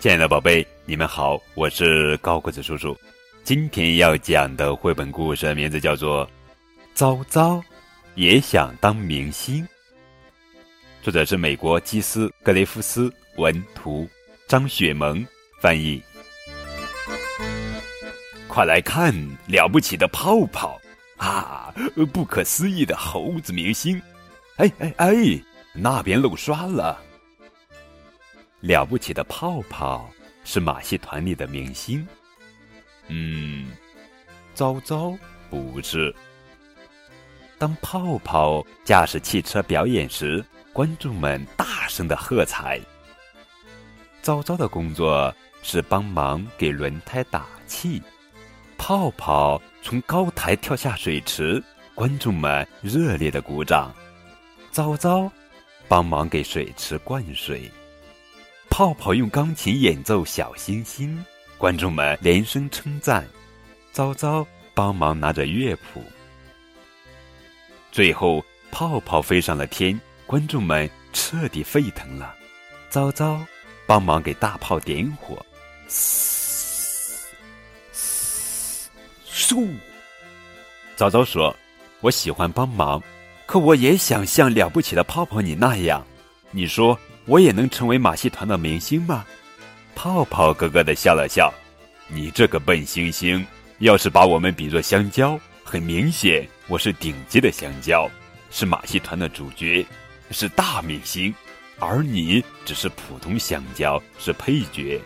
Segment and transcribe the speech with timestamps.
[0.00, 2.96] 亲爱的宝贝，你们好，我是高个子叔叔。
[3.44, 6.26] 今天要讲的绘本故事名字叫做
[6.94, 7.62] 《糟糟
[8.16, 9.62] 也想当明星》，
[11.00, 14.08] 作者是美国基斯格雷夫斯文图，
[14.48, 15.24] 张雪萌
[15.60, 16.02] 翻译。
[18.48, 19.14] 快来看
[19.46, 20.80] 了不起的泡泡
[21.18, 21.72] 啊！
[22.12, 24.00] 不可思议的猴子明星！
[24.56, 25.14] 哎哎哎，
[25.72, 27.00] 那边漏刷了。
[28.60, 30.10] 了不起的泡泡
[30.44, 32.06] 是马戏团里的明星。
[33.08, 33.70] 嗯，
[34.54, 35.16] 糟糟
[35.48, 36.14] 不是。
[37.58, 42.80] 当泡泡驾驶汽车表演时，观众们大声的喝彩。
[44.22, 48.02] 糟糟的工作是帮忙给轮胎打气。
[48.76, 51.62] 泡泡从高台跳下水池，
[51.94, 53.92] 观众们热烈的鼓掌。
[54.70, 55.30] 糟糟
[55.88, 57.70] 帮忙给水池灌水。
[58.78, 61.18] 泡泡用钢琴演奏《小星星》，
[61.58, 63.26] 观众们连声称赞。
[63.90, 66.00] 糟糟帮忙拿着乐谱。
[67.90, 68.40] 最后，
[68.70, 72.36] 泡泡飞上了天，观众们彻底沸腾了。
[72.88, 73.44] 糟糟
[73.84, 75.44] 帮忙给大炮点火。
[75.88, 77.26] 嘶
[77.90, 78.88] 嘶
[79.28, 79.68] 嗖！
[80.94, 81.52] 糟糟说
[82.00, 83.02] ：“我喜欢帮忙，
[83.44, 86.06] 可我也想像了不起的泡泡你那样。
[86.52, 86.96] 你说。”
[87.28, 89.22] 我也能成为马戏团的明星吗？
[89.94, 91.52] 泡泡咯咯的笑了笑。
[92.06, 93.44] 你这个笨猩猩，
[93.80, 98.10] 要是把我们比作香蕉，很明显我是顶级的香蕉，
[98.50, 99.86] 是马戏团的主角，
[100.30, 101.34] 是大明星，
[101.78, 104.98] 而你只是普通香蕉，是配角。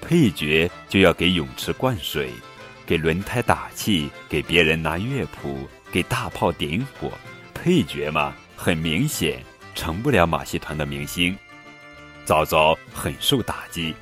[0.00, 2.30] 配角就要给泳池灌水，
[2.86, 7.10] 给轮胎打气，给别人拿乐谱，给大炮点火。
[7.52, 9.44] 配角嘛，很明显。
[9.80, 11.34] 成不了马戏团的明星，
[12.26, 13.94] 早早很受打击。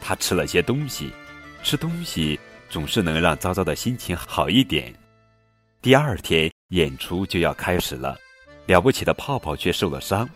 [0.00, 1.12] 他吃了些东西，
[1.62, 4.90] 吃东西总是能让糟糟的心情好一点。
[5.82, 8.18] 第二天演出就要开始了，
[8.64, 10.26] 了不起的泡泡却受了伤。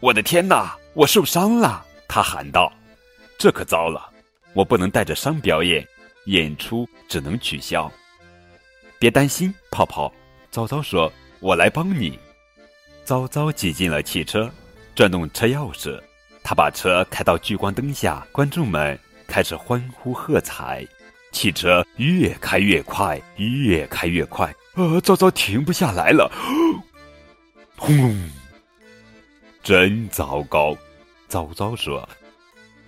[0.00, 1.86] 我的天哪，我受伤了！
[2.08, 2.72] 他喊道
[3.38, 4.10] ：“这可糟了，
[4.52, 5.86] 我不能带着伤表演，
[6.24, 7.88] 演出只能取消。”
[8.98, 10.12] 别担心，泡泡，
[10.50, 12.18] 早早说：“我来帮你。”
[13.06, 14.50] 糟糟挤进了汽车，
[14.92, 16.02] 转动车钥匙，
[16.42, 20.84] 他把车开到聚光灯下，观众们开始欢呼喝彩，
[21.30, 24.98] 汽车越开越快，越开越快，啊！
[25.04, 26.28] 糟糟停不下来了，
[27.78, 28.30] 轰隆！
[29.62, 30.76] 真糟糕，
[31.28, 32.06] 糟糟说。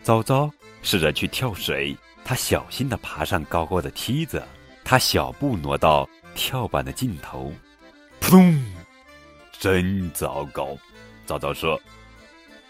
[0.03, 0.51] 糟糟
[0.83, 4.43] 试着去跳水，他小心地爬上高高的梯子，
[4.83, 7.53] 他小步挪到跳板的尽头，
[8.19, 8.65] 扑通！
[9.59, 10.77] 真糟糕，
[11.27, 11.81] 糟糟说。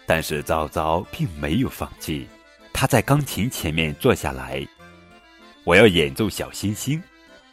[0.06, 2.26] 但是糟糟并没有放弃，
[2.72, 4.66] 他在钢琴前面坐下来。
[5.64, 7.02] 我要演奏小星星，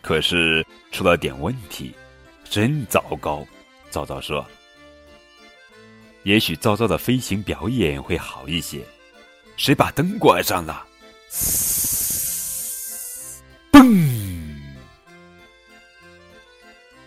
[0.01, 1.93] 可是出了点问题，
[2.45, 3.45] 真糟糕，
[3.89, 4.45] 糟糟说。
[6.23, 8.81] 也许糟糟的飞行表演会好一些。
[9.57, 10.85] 谁把灯关上了？
[13.71, 14.09] 嘣！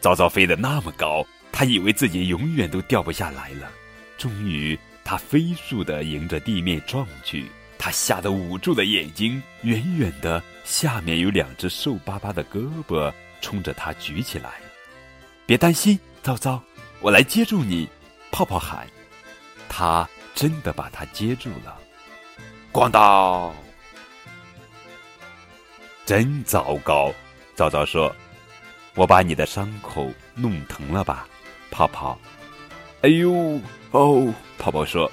[0.00, 1.26] 糟糟飞得那么高。
[1.58, 3.68] 他以为自己永远都掉不下来了，
[4.16, 7.50] 终于，他飞速的迎着地面撞去。
[7.76, 14.52] 他吓得捂住了眼睛，远远的，下面有两只瘦巴巴的胳膊冲着他举起来。
[15.46, 16.62] 别担心，糟糟，
[17.00, 17.88] 我来接住你！
[18.30, 18.86] 泡泡喊。
[19.68, 21.76] 他真的把他接住了。
[22.72, 23.52] 咣当！
[26.06, 27.12] 真糟糕，
[27.56, 28.14] 糟糟说
[28.94, 31.26] ：“我把你的伤口弄疼了吧？”
[31.70, 32.18] 泡泡，
[33.02, 34.32] 哎呦哦！
[34.58, 35.10] 泡泡说：“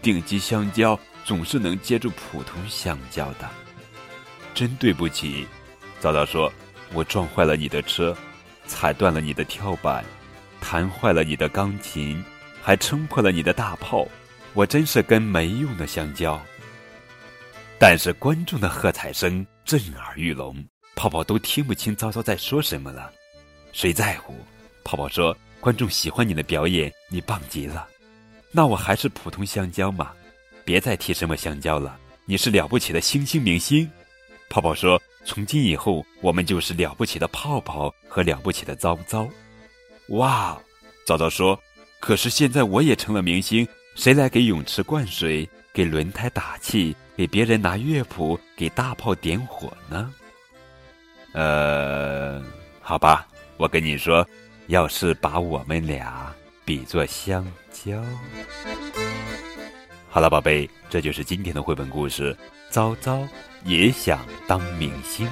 [0.00, 3.48] 顶级香蕉总是能接住普通香蕉的。”
[4.54, 5.46] 真对不起，
[6.00, 6.52] 早早说
[6.94, 8.16] ：“我撞坏了你的车，
[8.66, 10.04] 踩断了你的跳板，
[10.60, 12.24] 弹坏了你的钢琴，
[12.62, 14.06] 还撑破了你的大炮。
[14.54, 16.40] 我真是根没用的香蕉。”
[17.78, 20.64] 但是观众的喝彩声震耳欲聋，
[20.96, 23.12] 泡泡都听不清糟糟在说什么了。
[23.72, 24.34] 谁在乎？
[24.88, 25.36] 泡泡说。
[25.60, 27.88] 观众喜欢你的表演，你棒极了。
[28.52, 30.12] 那我还是普通香蕉嘛，
[30.64, 31.98] 别再提什么香蕉了。
[32.26, 33.90] 你是了不起的星星明星。
[34.48, 39.28] 泡泡说：“从今以后，我们就是了不起的泡泡和了不起的糟糟。”
[40.10, 40.56] 哇！
[41.04, 41.60] 糟糟说
[41.98, 50.14] ：“可是现在我也成了明星，谁来给泳池灌水，给轮胎打气，给别人拿乐谱，给大炮点火呢？”
[51.34, 52.40] 呃，
[52.80, 53.26] 好吧，
[53.56, 54.24] 我跟你说。
[54.68, 56.32] 要是把我们俩
[56.64, 58.02] 比作香蕉。
[60.10, 62.36] 好了，宝贝，这就是今天的绘本故事。
[62.70, 63.26] 糟糟
[63.64, 65.26] 也想当明星。